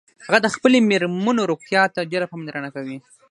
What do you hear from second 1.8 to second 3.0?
ته ډیره پاملرنه کوي